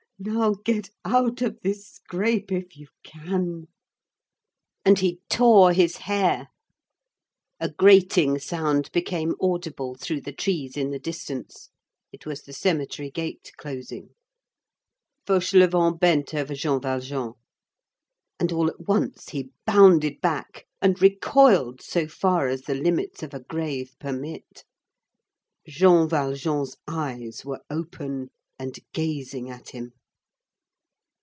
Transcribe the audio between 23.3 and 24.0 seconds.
a grave